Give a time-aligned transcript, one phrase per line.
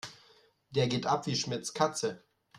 [0.71, 2.23] Der geht ab wie Schmitz' Katze.